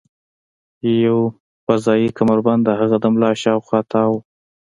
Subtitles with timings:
[1.05, 1.17] یو
[1.65, 4.21] فضايي کمربند د هغه د ملا شاوخوا تاو و